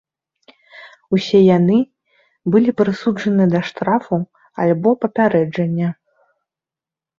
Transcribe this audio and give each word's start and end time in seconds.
Усе 1.17 1.41
яны 1.57 1.77
былі 2.55 2.69
прысуджаны 2.81 3.43
да 3.53 3.63
штрафу 3.69 4.15
альбо 4.67 4.97
папярэджання. 5.07 5.95